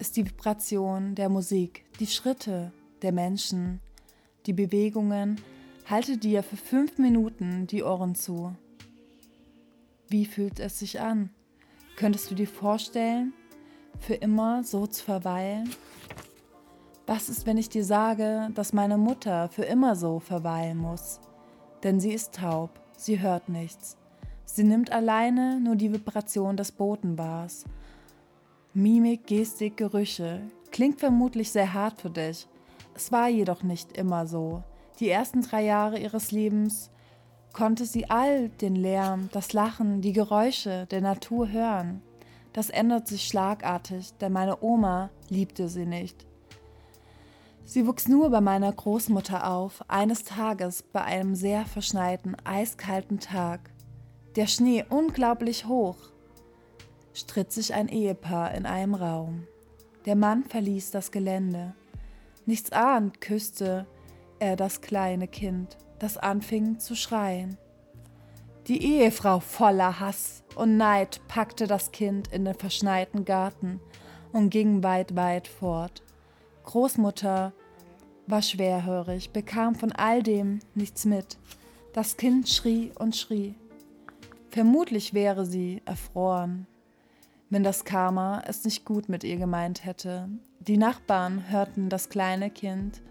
ist 0.01 0.17
die 0.17 0.27
Vibration 0.27 1.15
der 1.15 1.29
Musik, 1.29 1.85
die 2.01 2.09
Schritte 2.09 2.73
der 3.03 3.13
Menschen, 3.13 3.79
die 4.47 4.53
Bewegungen. 4.53 5.41
Halte 5.89 6.17
dir 6.17 6.43
für 6.43 6.57
fünf 6.57 6.99
Minuten 6.99 7.69
die 7.69 7.85
Ohren 7.85 8.17
zu. 8.17 8.57
Wie 10.09 10.27
fühlt 10.27 10.59
es 10.59 10.81
sich 10.81 10.99
an? 10.99 11.31
Könntest 11.95 12.33
du 12.33 12.35
dir 12.35 12.49
vorstellen, 12.49 13.33
für 14.03 14.15
immer 14.15 14.65
so 14.65 14.87
zu 14.87 15.05
verweilen? 15.05 15.71
Was 17.07 17.29
ist, 17.29 17.47
wenn 17.47 17.57
ich 17.57 17.69
dir 17.69 17.85
sage, 17.85 18.51
dass 18.55 18.73
meine 18.73 18.99
Mutter 18.99 19.49
für 19.49 19.65
immer 19.65 19.97
so 19.97 20.19
verweilen 20.19 20.79
muss? 20.79 21.21
Denn 21.83 22.01
sie 22.01 22.13
ist 22.13 22.35
taub, 22.35 22.71
sie 22.97 23.21
hört 23.21 23.49
nichts. 23.49 23.97
Sie 24.45 24.65
nimmt 24.65 24.93
alleine 24.93 25.61
nur 25.61 25.77
die 25.77 25.93
Vibration 25.93 26.57
des 26.57 26.73
Boten 26.73 27.17
wahr. 27.17 27.49
Mimik, 28.75 29.27
Gestik, 29.27 29.77
Gerüche. 29.77 30.43
Klingt 30.71 31.01
vermutlich 31.01 31.51
sehr 31.51 31.73
hart 31.73 32.01
für 32.01 32.11
dich. 32.11 32.47
Es 32.95 33.13
war 33.13 33.29
jedoch 33.29 33.63
nicht 33.63 33.97
immer 33.97 34.27
so. 34.27 34.63
Die 35.01 35.09
ersten 35.09 35.43
drei 35.43 35.65
Jahre 35.65 35.99
ihres 35.99 36.33
Lebens 36.33 36.91
konnte 37.53 37.85
sie 37.85 38.11
all 38.11 38.49
den 38.49 38.77
Lärm, 38.77 39.29
das 39.33 39.53
Lachen, 39.53 40.01
die 40.01 40.13
Geräusche 40.13 40.87
der 40.91 41.01
Natur 41.01 41.51
hören. 41.51 42.03
Das 42.53 42.71
ändert 42.71 43.09
sich 43.09 43.27
schlagartig, 43.27 44.13
denn 44.21 44.33
meine 44.33 44.63
Oma 44.63 45.11
liebte 45.29 45.69
sie 45.69 45.87
nicht. 45.87 46.27
Sie 47.65 47.87
wuchs 47.87 48.09
nur 48.09 48.31
bei 48.31 48.41
meiner 48.41 48.73
Großmutter 48.73 49.51
auf, 49.51 49.83
eines 49.89 50.25
Tages 50.25 50.83
bei 50.83 51.03
einem 51.03 51.35
sehr 51.35 51.65
verschneiten, 51.65 52.37
eiskalten 52.45 53.21
Tag. 53.21 53.71
Der 54.37 54.47
Schnee 54.47 54.85
unglaublich 54.89 55.67
hoch. 55.67 55.97
Stritt 57.15 57.53
sich 57.53 57.73
ein 57.75 57.89
Ehepaar 57.89 58.55
in 58.55 58.67
einem 58.67 58.95
Raum. 58.95 59.47
Der 60.05 60.17
Mann 60.17 60.45
verließ 60.45 60.91
das 60.91 61.11
Gelände. 61.11 61.75
Nichts 62.45 62.73
ahnt 62.73 63.21
küsste 63.21 63.87
er 64.43 64.57
das 64.57 64.81
kleine 64.81 65.29
Kind, 65.29 65.79
das 66.01 66.17
anfing 66.17 66.81
zu 66.81 66.97
schreien. 66.97 67.57
Die 68.69 68.85
Ehefrau 68.85 69.41
voller 69.41 69.99
Hass 69.99 70.45
und 70.55 70.77
Neid 70.77 71.21
packte 71.27 71.67
das 71.67 71.91
Kind 71.91 72.29
in 72.29 72.45
den 72.45 72.55
verschneiten 72.55 73.25
Garten 73.25 73.81
und 74.33 74.51
ging 74.51 74.85
weit, 74.85 75.17
weit 75.17 75.49
fort. 75.49 76.03
Großmutter 76.65 77.53
war 78.29 78.43
schwerhörig, 78.43 79.31
bekam 79.33 79.75
von 79.75 79.91
all 79.91 80.23
dem 80.23 80.61
nichts 80.75 81.05
mit. 81.05 81.39
Das 81.93 82.17
Kind 82.17 82.49
schrie 82.49 82.93
und 82.99 83.17
schrie. 83.17 83.57
Vermutlich 84.51 85.13
wäre 85.13 85.45
sie 85.45 85.83
erfroren, 85.85 86.67
wenn 87.51 87.65
das 87.65 87.85
Karma 87.85 88.43
es 88.47 88.65
nicht 88.65 88.85
gut 88.85 89.09
mit 89.09 89.25
ihr 89.25 89.39
gemeint 89.39 89.85
hätte. 89.85 90.29
Die 90.61 90.77
Nachbarn 90.77 91.51
hörten 91.51 91.89
das 91.89 92.11
kleine 92.11 92.49
Kind 92.49 93.03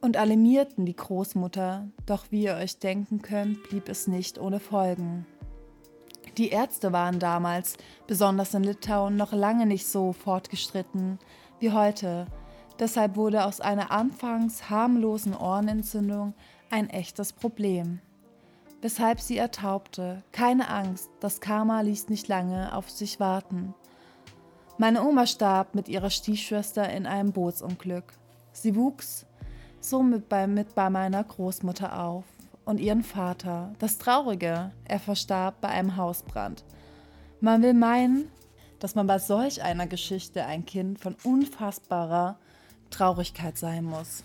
und 0.00 0.16
alarmierten 0.16 0.86
die 0.86 0.96
Großmutter, 0.96 1.88
doch 2.06 2.26
wie 2.30 2.44
ihr 2.44 2.54
euch 2.54 2.78
denken 2.78 3.20
könnt, 3.22 3.62
blieb 3.64 3.88
es 3.88 4.06
nicht 4.06 4.38
ohne 4.38 4.60
Folgen. 4.60 5.26
Die 6.36 6.50
Ärzte 6.50 6.92
waren 6.92 7.18
damals, 7.18 7.76
besonders 8.06 8.54
in 8.54 8.62
Litauen, 8.62 9.16
noch 9.16 9.32
lange 9.32 9.66
nicht 9.66 9.86
so 9.86 10.12
fortgestritten 10.12 11.18
wie 11.58 11.72
heute. 11.72 12.26
Deshalb 12.78 13.16
wurde 13.16 13.44
aus 13.44 13.60
einer 13.60 13.90
anfangs 13.90 14.70
harmlosen 14.70 15.34
Ohrenentzündung 15.34 16.34
ein 16.70 16.88
echtes 16.90 17.32
Problem. 17.32 18.00
Weshalb 18.80 19.20
sie 19.20 19.36
ertaubte. 19.36 20.22
Keine 20.30 20.68
Angst, 20.68 21.10
das 21.18 21.40
Karma 21.40 21.80
ließ 21.80 22.08
nicht 22.08 22.28
lange 22.28 22.72
auf 22.72 22.88
sich 22.88 23.18
warten. 23.18 23.74
Meine 24.76 25.02
Oma 25.02 25.26
starb 25.26 25.74
mit 25.74 25.88
ihrer 25.88 26.10
Stiefschwester 26.10 26.88
in 26.88 27.06
einem 27.06 27.32
Bootsunglück. 27.32 28.12
Sie 28.52 28.76
wuchs 28.76 29.26
somit 29.80 30.28
bei, 30.28 30.46
mit 30.46 30.74
bei 30.74 30.90
meiner 30.90 31.22
Großmutter 31.24 32.00
auf 32.00 32.24
und 32.64 32.80
ihren 32.80 33.02
Vater. 33.02 33.72
Das 33.78 33.98
Traurige, 33.98 34.72
er 34.84 35.00
verstarb 35.00 35.60
bei 35.60 35.68
einem 35.68 35.96
Hausbrand. 35.96 36.64
Man 37.40 37.62
will 37.62 37.74
meinen, 37.74 38.30
dass 38.78 38.94
man 38.94 39.06
bei 39.06 39.18
solch 39.18 39.62
einer 39.62 39.86
Geschichte 39.86 40.44
ein 40.44 40.66
Kind 40.66 41.00
von 41.00 41.16
unfassbarer 41.24 42.38
Traurigkeit 42.90 43.56
sein 43.56 43.84
muss. 43.84 44.24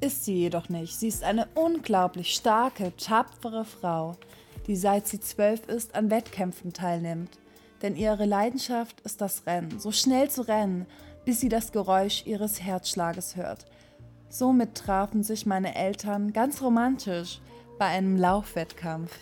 Ist 0.00 0.24
sie 0.24 0.34
jedoch 0.34 0.68
nicht. 0.68 0.98
Sie 0.98 1.08
ist 1.08 1.24
eine 1.24 1.48
unglaublich 1.54 2.34
starke, 2.34 2.94
tapfere 2.96 3.64
Frau, 3.64 4.16
die 4.66 4.76
seit 4.76 5.06
sie 5.06 5.20
zwölf 5.20 5.66
ist 5.68 5.94
an 5.94 6.10
Wettkämpfen 6.10 6.72
teilnimmt. 6.72 7.38
Denn 7.82 7.96
ihre 7.96 8.24
Leidenschaft 8.24 9.00
ist 9.02 9.20
das 9.20 9.46
Rennen, 9.46 9.78
so 9.78 9.92
schnell 9.92 10.30
zu 10.30 10.42
rennen, 10.42 10.86
bis 11.24 11.40
sie 11.40 11.48
das 11.48 11.72
Geräusch 11.72 12.24
ihres 12.26 12.62
Herzschlages 12.62 13.36
hört. 13.36 13.66
Somit 14.28 14.74
trafen 14.74 15.22
sich 15.22 15.46
meine 15.46 15.74
Eltern 15.74 16.32
ganz 16.32 16.60
romantisch 16.60 17.40
bei 17.78 17.86
einem 17.86 18.16
Laufwettkampf. 18.16 19.12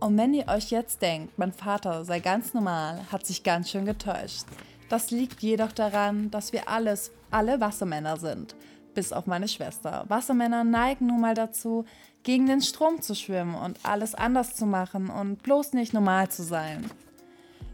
Und 0.00 0.18
wenn 0.18 0.34
ihr 0.34 0.48
euch 0.48 0.70
jetzt 0.70 1.00
denkt, 1.00 1.38
mein 1.38 1.52
Vater 1.52 2.04
sei 2.04 2.20
ganz 2.20 2.54
normal, 2.54 3.00
hat 3.12 3.24
sich 3.24 3.44
ganz 3.44 3.70
schön 3.70 3.84
getäuscht. 3.84 4.46
Das 4.88 5.10
liegt 5.10 5.42
jedoch 5.42 5.72
daran, 5.72 6.30
dass 6.30 6.52
wir 6.52 6.68
alles, 6.68 7.12
alle 7.30 7.60
Wassermänner 7.60 8.16
sind, 8.16 8.56
bis 8.94 9.12
auf 9.12 9.26
meine 9.26 9.48
Schwester. 9.48 10.04
Wassermänner 10.08 10.64
neigen 10.64 11.06
nun 11.06 11.20
mal 11.20 11.34
dazu, 11.34 11.84
gegen 12.24 12.46
den 12.46 12.62
Strom 12.62 13.00
zu 13.00 13.14
schwimmen 13.14 13.54
und 13.54 13.78
alles 13.84 14.14
anders 14.14 14.54
zu 14.54 14.66
machen 14.66 15.08
und 15.08 15.42
bloß 15.42 15.72
nicht 15.72 15.92
normal 15.92 16.28
zu 16.30 16.42
sein. 16.42 16.84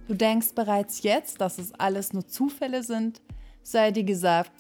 Du 0.07 0.15
denkst 0.15 0.55
bereits 0.55 1.03
jetzt, 1.03 1.41
dass 1.41 1.59
es 1.59 1.75
alles 1.75 2.13
nur 2.13 2.27
Zufälle 2.27 2.83
sind? 2.83 3.21
Sei 3.63 3.91
dir 3.91 4.05
gesagt, 4.05 4.51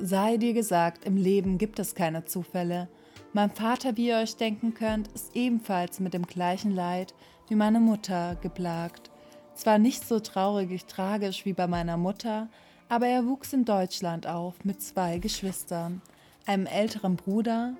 sei 0.00 0.36
dir 0.36 0.54
gesagt, 0.54 1.04
im 1.04 1.16
Leben 1.16 1.58
gibt 1.58 1.78
es 1.78 1.94
keine 1.94 2.24
Zufälle. 2.24 2.88
Mein 3.32 3.50
Vater, 3.50 3.96
wie 3.96 4.08
ihr 4.08 4.16
euch 4.16 4.36
denken 4.36 4.74
könnt, 4.74 5.08
ist 5.08 5.36
ebenfalls 5.36 6.00
mit 6.00 6.14
dem 6.14 6.26
gleichen 6.26 6.72
Leid 6.72 7.14
wie 7.48 7.54
meine 7.54 7.80
Mutter 7.80 8.36
geplagt. 8.40 9.10
Zwar 9.54 9.78
nicht 9.78 10.06
so 10.06 10.20
traurig 10.20 10.86
tragisch 10.86 11.44
wie 11.44 11.52
bei 11.52 11.66
meiner 11.66 11.96
Mutter, 11.96 12.48
aber 12.88 13.06
er 13.06 13.26
wuchs 13.26 13.52
in 13.52 13.64
Deutschland 13.64 14.26
auf 14.26 14.64
mit 14.64 14.82
zwei 14.82 15.18
Geschwistern, 15.18 16.00
einem 16.46 16.66
älteren 16.66 17.16
Bruder 17.16 17.74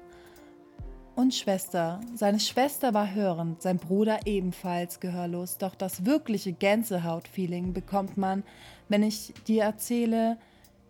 und 1.17 1.35
Schwester. 1.35 2.01
Seine 2.15 2.39
Schwester 2.39 2.95
war 2.95 3.13
hörend, 3.13 3.63
sein 3.63 3.79
Bruder 3.79 4.21
ebenfalls 4.27 5.01
gehörlos, 5.01 5.59
doch 5.59 5.75
das 5.75 6.05
wirkliche 6.05 6.53
Gänsehaut-Feeling 6.53 7.73
bekommt 7.73 8.17
man, 8.17 8.45
wenn 8.89 9.03
ich 9.03 9.35
dir 9.47 9.65
erzähle, 9.65 10.39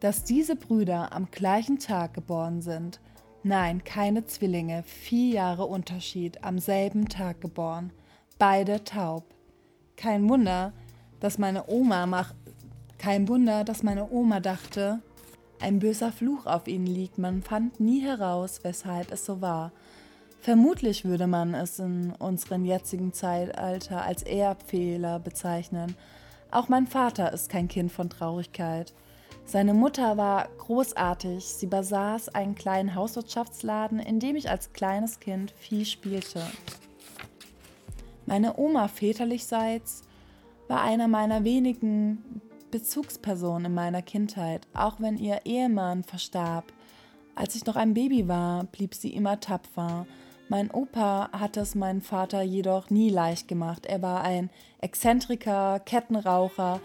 dass 0.01 0.25
diese 0.25 0.57
Brüder 0.57 1.13
am 1.13 1.31
gleichen 1.31 1.79
Tag 1.79 2.15
geboren 2.15 2.63
sind. 2.63 3.01
Nein, 3.43 3.85
keine 3.85 4.27
Zwillinge, 4.27 4.83
vier 4.83 5.35
Jahre 5.35 5.67
Unterschied, 5.67 6.43
am 6.45 6.59
selben 6.59 7.09
Tag 7.09 7.41
geboren, 7.41 7.93
beide 8.39 8.85
taub. 8.85 9.25
Kein 9.97 10.29
Wunder, 10.29 10.73
dass 11.21 11.39
meine 11.39 11.69
Oma 11.69 12.07
mach 12.07 12.35
kein 12.99 13.29
Wunder, 13.29 13.65
dass 13.65 13.83
meine 13.83 14.11
Oma 14.11 14.41
dachte, 14.41 15.01
ein 15.59 15.79
böser 15.79 16.13
Fluch 16.13 16.47
auf 16.47 16.69
ihnen 16.69 16.87
liegt. 16.87 17.17
Man 17.17 17.43
fand 17.43 17.81
nie 17.81 18.01
heraus, 18.01 18.61
weshalb 18.63 19.11
es 19.11 19.25
so 19.25 19.41
war. 19.41 19.73
Vermutlich 20.41 21.05
würde 21.05 21.27
man 21.27 21.55
es 21.55 21.79
in 21.79 22.13
unserem 22.19 22.65
jetzigen 22.65 23.13
Zeitalter 23.13 24.05
als 24.05 24.23
Erbfehler 24.23 25.19
bezeichnen. 25.19 25.97
Auch 26.51 26.69
mein 26.69 26.87
Vater 26.87 27.33
ist 27.33 27.51
kein 27.51 27.69
Kind 27.69 27.93
von 27.93 28.11
Traurigkeit. 28.11 28.95
Seine 29.51 29.75
Mutter 29.75 30.17
war 30.17 30.49
großartig. 30.59 31.45
Sie 31.45 31.67
besaß 31.67 32.29
einen 32.29 32.55
kleinen 32.55 32.95
Hauswirtschaftsladen, 32.95 33.99
in 33.99 34.21
dem 34.21 34.37
ich 34.37 34.49
als 34.49 34.73
kleines 34.73 35.19
Kind 35.19 35.51
viel 35.57 35.85
spielte. 35.85 36.41
Meine 38.27 38.59
Oma 38.59 38.87
väterlichseits 38.87 40.05
war 40.69 40.83
einer 40.83 41.09
meiner 41.09 41.43
wenigen 41.43 42.41
Bezugspersonen 42.71 43.65
in 43.65 43.75
meiner 43.75 44.03
Kindheit, 44.03 44.69
auch 44.73 45.01
wenn 45.01 45.19
ihr 45.19 45.41
Ehemann 45.45 46.05
verstarb, 46.05 46.73
Als 47.35 47.57
ich 47.57 47.67
noch 47.67 47.75
ein 47.75 47.95
Baby 47.95 48.29
war, 48.29 48.63
blieb 48.65 48.95
sie 48.95 49.13
immer 49.13 49.41
tapfer. 49.41 50.07
Mein 50.49 50.71
Opa 50.71 51.31
hat 51.33 51.57
es 51.57 51.75
meinen 51.75 52.03
Vater 52.03 52.43
jedoch 52.43 52.91
nie 52.91 53.09
leicht 53.09 53.49
gemacht. 53.49 53.87
Er 53.87 54.01
war 54.01 54.23
ein 54.23 54.51
Exzentriker, 54.81 55.81
Kettenraucher, 55.81 56.81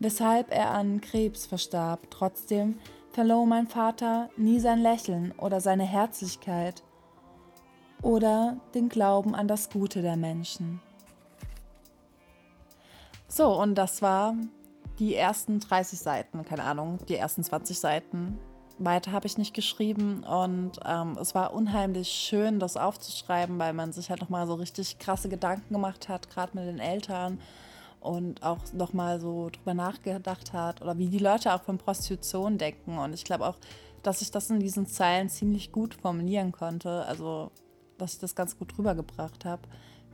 weshalb 0.00 0.52
er 0.52 0.70
an 0.70 1.00
Krebs 1.00 1.46
verstarb. 1.46 2.10
Trotzdem 2.10 2.78
verlor 3.12 3.46
mein 3.46 3.66
Vater 3.66 4.30
nie 4.36 4.60
sein 4.60 4.80
Lächeln 4.80 5.32
oder 5.38 5.60
seine 5.60 5.84
Herzlichkeit 5.84 6.82
oder 8.02 8.58
den 8.74 8.88
Glauben 8.88 9.34
an 9.34 9.48
das 9.48 9.70
Gute 9.70 10.02
der 10.02 10.16
Menschen. 10.16 10.80
So, 13.26 13.60
und 13.60 13.74
das 13.74 14.02
war 14.02 14.34
die 14.98 15.14
ersten 15.14 15.60
30 15.60 15.98
Seiten, 15.98 16.44
keine 16.44 16.64
Ahnung, 16.64 16.98
die 17.08 17.16
ersten 17.16 17.44
20 17.44 17.78
Seiten. 17.78 18.38
Weiter 18.78 19.12
habe 19.12 19.26
ich 19.26 19.38
nicht 19.38 19.54
geschrieben 19.54 20.22
und 20.22 20.78
ähm, 20.84 21.18
es 21.20 21.34
war 21.34 21.52
unheimlich 21.52 22.08
schön, 22.08 22.60
das 22.60 22.76
aufzuschreiben, 22.76 23.58
weil 23.58 23.72
man 23.72 23.92
sich 23.92 24.08
halt 24.08 24.20
nochmal 24.20 24.46
so 24.46 24.54
richtig 24.54 24.98
krasse 24.98 25.28
Gedanken 25.28 25.74
gemacht 25.74 26.08
hat, 26.08 26.30
gerade 26.30 26.56
mit 26.56 26.66
den 26.66 26.78
Eltern 26.78 27.40
und 28.00 28.42
auch 28.42 28.58
nochmal 28.72 29.20
so 29.20 29.50
drüber 29.50 29.74
nachgedacht 29.74 30.52
hat 30.52 30.82
oder 30.82 30.98
wie 30.98 31.08
die 31.08 31.18
Leute 31.18 31.54
auch 31.54 31.62
von 31.62 31.78
Prostitution 31.78 32.58
denken. 32.58 32.98
Und 32.98 33.14
ich 33.14 33.24
glaube 33.24 33.46
auch, 33.46 33.56
dass 34.02 34.22
ich 34.22 34.30
das 34.30 34.50
in 34.50 34.60
diesen 34.60 34.86
Zeilen 34.86 35.28
ziemlich 35.28 35.72
gut 35.72 35.94
formulieren 35.94 36.52
konnte. 36.52 37.04
Also, 37.06 37.50
dass 37.98 38.14
ich 38.14 38.20
das 38.20 38.34
ganz 38.34 38.58
gut 38.58 38.78
rübergebracht 38.78 39.44
habe. 39.44 39.62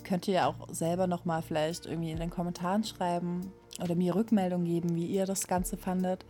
Könnt 0.02 0.28
ihr 0.28 0.34
ja 0.34 0.46
auch 0.46 0.68
selber 0.70 1.06
nochmal 1.06 1.42
vielleicht 1.42 1.86
irgendwie 1.86 2.10
in 2.10 2.18
den 2.18 2.30
Kommentaren 2.30 2.84
schreiben 2.84 3.52
oder 3.82 3.94
mir 3.94 4.14
Rückmeldung 4.14 4.64
geben, 4.64 4.94
wie 4.94 5.06
ihr 5.06 5.26
das 5.26 5.46
Ganze 5.46 5.76
fandet. 5.76 6.24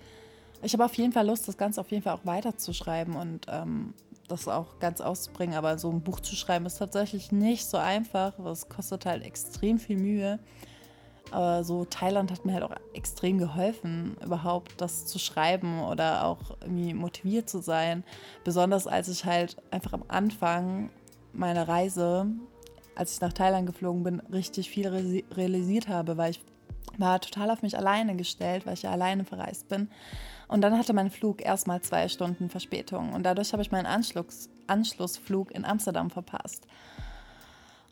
Ich 0.62 0.73
habe 0.73 0.84
auf 0.84 0.94
jeden 0.94 1.12
Fall 1.12 1.26
Lust, 1.26 1.46
das 1.46 1.58
Ganze 1.58 1.80
auf 1.80 1.90
jeden 1.90 2.02
Fall 2.02 2.14
auch 2.14 2.25
weiterzuschreiben 2.25 3.16
und 3.16 3.46
ähm, 3.49 3.94
das 4.28 4.49
auch 4.49 4.78
ganz 4.78 5.00
auszubringen. 5.00 5.56
Aber 5.56 5.78
so 5.78 5.90
ein 5.90 6.00
Buch 6.00 6.20
zu 6.20 6.37
schreiben 6.37 6.66
ist 6.66 6.78
tatsächlich 6.78 7.32
nicht 7.32 7.66
so 7.66 7.76
einfach. 7.76 8.38
Es 8.38 8.68
kostet 8.68 9.06
halt 9.06 9.25
extrem 9.25 9.78
viel 9.78 9.99
Mühe. 9.99 10.38
Aber 11.31 11.64
so 11.64 11.85
Thailand 11.85 12.31
hat 12.31 12.45
mir 12.45 12.54
halt 12.54 12.62
auch 12.62 12.75
extrem 12.93 13.38
geholfen, 13.38 14.16
überhaupt 14.25 14.81
das 14.81 15.07
zu 15.07 15.19
schreiben 15.19 15.83
oder 15.83 16.26
auch 16.26 16.38
irgendwie 16.61 16.95
motiviert 16.95 17.49
zu 17.49 17.61
sein. 17.61 18.04
Besonders 18.45 18.87
als 18.87 19.09
ich 19.09 19.25
halt 19.25 19.57
einfach 19.71 19.95
am 19.95 20.04
Anfang 20.09 20.90
meiner 21.33 21.66
Reise 21.66 22.26
als 22.95 23.14
ich 23.14 23.21
nach 23.21 23.33
Thailand 23.33 23.66
geflogen 23.66 24.02
bin, 24.02 24.21
richtig 24.33 24.71
viel 24.71 24.88
realisiert 24.88 25.88
habe, 25.88 26.16
weil 26.16 26.33
ich 26.33 26.40
war 26.97 27.21
total 27.21 27.50
auf 27.50 27.62
mich 27.62 27.76
alleine 27.76 28.14
gestellt, 28.14 28.66
weil 28.66 28.75
ich 28.75 28.83
ja 28.83 28.93
alleine 28.93 29.25
verreist 29.25 29.69
bin. 29.69 29.88
Und 30.47 30.61
dann 30.61 30.78
hatte 30.78 30.93
mein 30.93 31.11
Flug 31.11 31.43
erstmal 31.43 31.81
zwei 31.81 32.09
Stunden 32.09 32.49
Verspätung 32.50 33.12
und 33.12 33.25
dadurch 33.25 33.52
habe 33.52 33.62
ich 33.62 33.73
meinen 33.73 33.87
Anschluss, 33.87 34.49
Anschlussflug 34.66 35.50
in 35.50 35.64
Amsterdam 35.64 36.11
verpasst. 36.11 36.66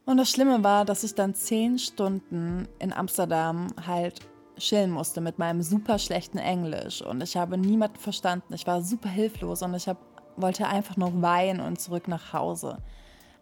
Und 0.05 0.17
das 0.17 0.31
Schlimme 0.31 0.65
war, 0.65 0.85
dass 0.85 1.05
ich 1.05 1.15
dann 1.15 1.35
zehn 1.35 1.79
Stunden 1.79 2.67
in 2.79 2.93
Amsterdam 2.93 3.69
halt 3.87 4.21
chillen 4.59 4.91
musste 4.91 5.21
mit 5.21 5.39
meinem 5.39 5.63
super 5.63 5.99
schlechten 5.99 6.39
Englisch 6.39 7.03
und 7.03 7.23
ich 7.23 7.37
habe 7.37 7.57
niemanden 7.57 7.99
verstanden. 7.99 8.55
Ich 8.55 8.67
war 8.67 8.83
super 8.83 9.09
hilflos 9.09 9.63
und 9.63 9.75
ich 9.75 9.89
hab, 9.89 9.99
wollte 10.37 10.67
einfach 10.67 10.97
nur 10.97 11.23
weinen 11.23 11.61
und 11.61 11.81
zurück 11.81 12.09
nach 12.09 12.33
Hause. 12.33 12.79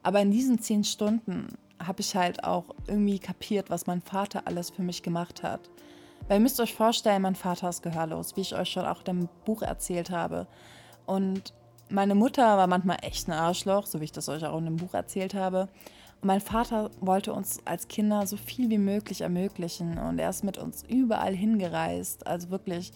Aber 0.03 0.21
in 0.21 0.31
diesen 0.31 0.61
zehn 0.61 0.85
Stunden 0.85 1.49
habe 1.83 2.01
ich 2.01 2.15
halt 2.15 2.45
auch 2.45 2.65
irgendwie 2.87 3.19
kapiert, 3.19 3.71
was 3.71 3.87
mein 3.87 4.03
Vater 4.03 4.47
alles 4.47 4.71
für 4.71 4.83
mich 4.83 5.03
gemacht 5.03 5.43
hat. 5.43 5.71
Weil 6.29 6.39
ihr 6.39 6.43
müsst 6.43 6.61
euch 6.61 6.75
vorstellen, 6.75 7.23
mein 7.23 7.35
Vater 7.35 7.69
ist 7.69 7.83
gehörlos, 7.83 8.37
wie 8.37 8.43
ich 8.43 8.55
euch 8.55 8.71
schon 8.71 8.85
auch 8.85 9.03
im 9.07 9.29
Buch 9.45 9.63
erzählt 9.63 10.11
habe. 10.11 10.47
Und 11.07 11.55
meine 11.89 12.15
Mutter 12.15 12.57
war 12.57 12.67
manchmal 12.67 12.99
echt 13.03 13.29
ein 13.29 13.33
Arschloch, 13.33 13.87
so 13.87 14.01
wie 14.01 14.05
ich 14.05 14.13
das 14.13 14.29
euch 14.29 14.45
auch 14.45 14.59
in 14.59 14.67
dem 14.67 14.77
Buch 14.77 14.95
erzählt 14.95 15.35
habe. 15.35 15.69
Und 16.21 16.27
mein 16.27 16.41
Vater 16.41 16.91
wollte 17.01 17.33
uns 17.33 17.61
als 17.65 17.89
Kinder 17.89 18.27
so 18.27 18.37
viel 18.37 18.69
wie 18.71 18.79
möglich 18.79 19.23
ermöglichen. 19.23 19.99
Und 19.99 20.19
er 20.19 20.31
ist 20.31 20.45
mit 20.45 20.59
uns 20.59 20.85
überall 20.89 21.35
hingereist. 21.35 22.27
Also 22.27 22.51
wirklich 22.51 22.93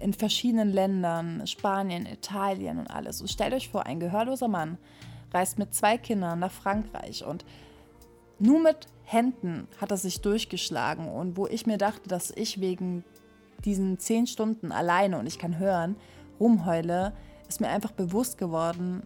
in 0.00 0.12
verschiedenen 0.12 0.70
Ländern, 0.70 1.46
Spanien, 1.46 2.06
Italien 2.06 2.78
und 2.78 2.88
alles. 2.88 3.20
Und 3.20 3.28
stellt 3.28 3.54
euch 3.54 3.68
vor, 3.68 3.86
ein 3.86 4.00
gehörloser 4.00 4.48
Mann 4.48 4.78
reist 5.32 5.58
mit 5.58 5.74
zwei 5.74 5.98
Kindern 5.98 6.40
nach 6.40 6.52
Frankreich 6.52 7.24
und 7.24 7.44
nur 8.38 8.60
mit 8.60 8.86
Händen 9.04 9.68
hat 9.80 9.90
er 9.90 9.96
sich 9.96 10.20
durchgeschlagen. 10.20 11.08
Und 11.08 11.36
wo 11.36 11.46
ich 11.46 11.66
mir 11.66 11.78
dachte, 11.78 12.08
dass 12.08 12.30
ich 12.30 12.60
wegen 12.60 13.04
diesen 13.64 13.98
zehn 13.98 14.26
Stunden 14.26 14.72
alleine 14.72 15.18
und 15.18 15.26
ich 15.26 15.38
kann 15.38 15.58
hören, 15.58 15.96
rumheule, 16.40 17.12
ist 17.48 17.60
mir 17.60 17.68
einfach 17.68 17.92
bewusst 17.92 18.38
geworden, 18.38 19.02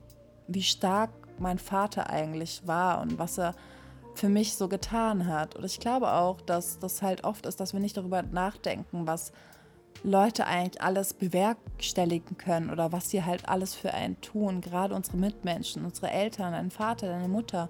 wie 0.48 0.62
stark 0.62 1.10
mein 1.40 1.58
Vater 1.58 2.10
eigentlich 2.10 2.62
war 2.66 3.00
und 3.00 3.18
was 3.18 3.38
er 3.38 3.54
für 4.14 4.28
mich 4.28 4.54
so 4.54 4.68
getan 4.68 5.26
hat. 5.26 5.56
Und 5.56 5.64
ich 5.64 5.78
glaube 5.78 6.12
auch, 6.12 6.40
dass 6.40 6.78
das 6.78 7.02
halt 7.02 7.24
oft 7.24 7.46
ist, 7.46 7.60
dass 7.60 7.72
wir 7.72 7.80
nicht 7.80 7.96
darüber 7.96 8.22
nachdenken, 8.22 9.06
was 9.06 9.32
Leute 10.02 10.46
eigentlich 10.46 10.82
alles 10.82 11.14
bewerkstelligen 11.14 12.38
können 12.38 12.70
oder 12.70 12.92
was 12.92 13.10
sie 13.10 13.24
halt 13.24 13.48
alles 13.48 13.74
für 13.74 13.92
einen 13.92 14.20
tun, 14.20 14.60
gerade 14.60 14.94
unsere 14.94 15.16
Mitmenschen, 15.16 15.84
unsere 15.84 16.10
Eltern, 16.10 16.52
dein 16.52 16.70
Vater, 16.70 17.08
deine 17.08 17.28
Mutter, 17.28 17.68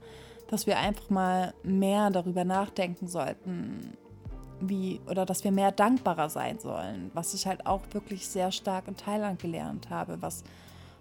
dass 0.48 0.66
wir 0.66 0.78
einfach 0.78 1.10
mal 1.10 1.54
mehr 1.62 2.10
darüber 2.10 2.44
nachdenken 2.44 3.08
sollten, 3.08 3.96
wie 4.60 5.00
oder 5.08 5.26
dass 5.26 5.44
wir 5.44 5.52
mehr 5.52 5.72
dankbarer 5.72 6.30
sein 6.30 6.58
sollen, 6.58 7.10
was 7.14 7.34
ich 7.34 7.46
halt 7.46 7.66
auch 7.66 7.82
wirklich 7.92 8.26
sehr 8.28 8.52
stark 8.52 8.88
in 8.88 8.96
Thailand 8.96 9.40
gelernt 9.40 9.90
habe, 9.90 10.22
was 10.22 10.44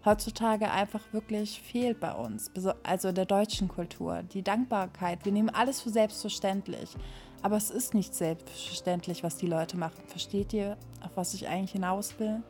heutzutage 0.05 0.69
einfach 0.71 1.01
wirklich 1.11 1.61
fehlt 1.61 1.99
bei 1.99 2.13
uns, 2.13 2.51
also 2.83 3.09
in 3.09 3.15
der 3.15 3.25
deutschen 3.25 3.67
Kultur. 3.67 4.23
Die 4.23 4.43
Dankbarkeit, 4.43 5.25
wir 5.25 5.31
nehmen 5.31 5.49
alles 5.49 5.81
für 5.81 5.89
selbstverständlich. 5.89 6.95
Aber 7.41 7.57
es 7.57 7.69
ist 7.69 7.93
nicht 7.93 8.15
selbstverständlich, 8.15 9.23
was 9.23 9.37
die 9.37 9.47
Leute 9.47 9.77
machen. 9.77 10.03
Versteht 10.07 10.53
ihr, 10.53 10.77
auf 11.01 11.11
was 11.15 11.33
ich 11.33 11.47
eigentlich 11.47 11.73
hinaus 11.73 12.19
will? 12.19 12.41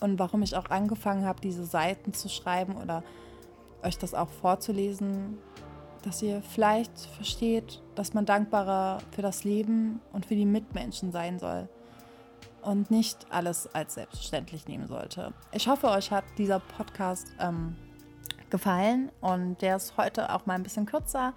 Und 0.00 0.18
warum 0.18 0.42
ich 0.42 0.56
auch 0.56 0.70
angefangen 0.70 1.24
habe, 1.24 1.40
diese 1.40 1.64
Seiten 1.64 2.12
zu 2.12 2.28
schreiben 2.28 2.76
oder 2.76 3.02
euch 3.82 3.98
das 3.98 4.14
auch 4.14 4.28
vorzulesen, 4.28 5.38
dass 6.02 6.22
ihr 6.22 6.42
vielleicht 6.42 6.98
versteht, 6.98 7.82
dass 7.94 8.14
man 8.14 8.26
dankbarer 8.26 8.98
für 9.10 9.22
das 9.22 9.44
Leben 9.44 10.00
und 10.12 10.26
für 10.26 10.36
die 10.36 10.46
Mitmenschen 10.46 11.10
sein 11.10 11.38
soll 11.38 11.68
und 12.66 12.90
nicht 12.90 13.26
alles 13.30 13.72
als 13.74 13.94
selbstverständlich 13.94 14.66
nehmen 14.66 14.88
sollte. 14.88 15.32
Ich 15.52 15.68
hoffe, 15.68 15.88
euch 15.88 16.10
hat 16.10 16.24
dieser 16.36 16.58
Podcast 16.58 17.28
ähm, 17.38 17.76
gefallen 18.50 19.10
und 19.20 19.62
der 19.62 19.76
ist 19.76 19.96
heute 19.96 20.32
auch 20.32 20.46
mal 20.46 20.54
ein 20.54 20.62
bisschen 20.62 20.86
kürzer. 20.86 21.32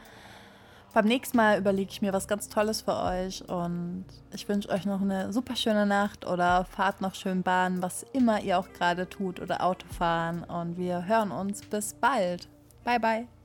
Beim 0.93 1.05
nächsten 1.05 1.37
Mal 1.37 1.59
überlege 1.59 1.91
ich 1.91 2.01
mir 2.01 2.13
was 2.13 2.27
ganz 2.27 2.49
Tolles 2.49 2.81
für 2.81 2.95
euch 2.95 3.47
und 3.47 4.05
ich 4.33 4.49
wünsche 4.49 4.69
euch 4.69 4.85
noch 4.85 5.01
eine 5.01 5.31
super 5.31 5.55
schöne 5.55 5.85
Nacht 5.85 6.25
oder 6.25 6.65
fahrt 6.65 6.99
noch 6.99 7.13
schön 7.13 7.43
Bahn, 7.43 7.83
was 7.83 8.03
immer 8.11 8.41
ihr 8.41 8.57
auch 8.57 8.69
gerade 8.73 9.07
tut 9.07 9.39
oder 9.39 9.63
Auto 9.63 9.87
fahren 9.87 10.43
und 10.43 10.77
wir 10.77 11.05
hören 11.05 11.31
uns 11.31 11.61
bis 11.61 11.93
bald. 11.93 12.49
Bye 12.83 12.99
bye. 12.99 13.38